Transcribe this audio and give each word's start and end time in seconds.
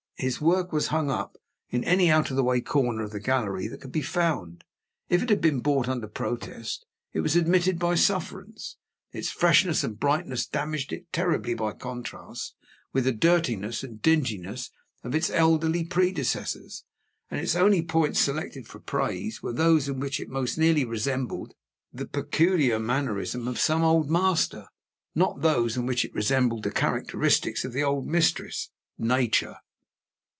His 0.15 0.39
work 0.39 0.71
was 0.71 0.89
hung 0.89 1.09
up 1.09 1.35
in 1.71 1.83
any 1.83 2.11
out 2.11 2.29
of 2.29 2.35
the 2.37 2.43
way 2.43 2.61
corner 2.61 3.01
of 3.01 3.09
the 3.09 3.19
gallery 3.19 3.65
that 3.67 3.81
could 3.81 3.91
be 3.91 4.03
found; 4.03 4.63
it 5.09 5.27
had 5.27 5.41
been 5.41 5.61
bought 5.61 5.89
under 5.89 6.07
protest; 6.07 6.85
it 7.11 7.21
was 7.21 7.35
admitted 7.35 7.79
by 7.79 7.95
sufferance; 7.95 8.77
its 9.11 9.31
freshness 9.31 9.83
and 9.83 9.99
brightness 9.99 10.45
damaged 10.45 10.93
it 10.93 11.11
terribly 11.11 11.55
by 11.55 11.71
contrast 11.71 12.53
with 12.93 13.05
the 13.05 13.11
dirtiness 13.11 13.81
and 13.83 13.95
the 13.95 14.01
dinginess 14.01 14.69
of 15.03 15.15
its 15.15 15.31
elderly 15.31 15.83
predecessors; 15.83 16.83
and 17.31 17.41
its 17.41 17.55
only 17.55 17.81
points 17.81 18.19
selected 18.19 18.67
for 18.67 18.77
praise 18.79 19.41
were 19.41 19.51
those 19.53 19.89
in 19.89 19.99
which 19.99 20.19
it 20.19 20.29
most 20.29 20.55
nearly 20.55 20.85
resembled 20.85 21.55
the 21.91 22.05
peculiar 22.05 22.77
mannerism 22.77 23.47
of 23.47 23.59
some 23.59 23.81
Old 23.81 24.07
Master, 24.07 24.67
not 25.15 25.41
those 25.41 25.75
in 25.75 25.87
which 25.87 26.05
it 26.05 26.13
resembled 26.13 26.61
the 26.61 26.69
characteristics 26.69 27.65
of 27.65 27.73
the 27.73 27.81
old 27.81 28.05
mistress 28.05 28.69
Nature. 28.99 29.55